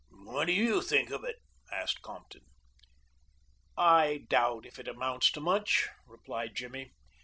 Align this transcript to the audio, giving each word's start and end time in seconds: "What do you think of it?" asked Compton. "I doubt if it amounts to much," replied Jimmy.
"What 0.23 0.45
do 0.45 0.51
you 0.51 0.81
think 0.81 1.11
of 1.11 1.23
it?" 1.23 1.35
asked 1.71 2.01
Compton. 2.01 2.41
"I 3.77 4.23
doubt 4.29 4.65
if 4.65 4.79
it 4.79 4.87
amounts 4.87 5.29
to 5.33 5.39
much," 5.39 5.89
replied 6.07 6.55
Jimmy. 6.55 6.89